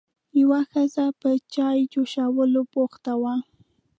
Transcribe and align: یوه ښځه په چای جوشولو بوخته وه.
یوه 0.41 0.59
ښځه 0.71 1.05
په 1.21 1.29
چای 1.53 1.77
جوشولو 1.93 2.61
بوخته 2.73 3.13
وه. 3.21 3.35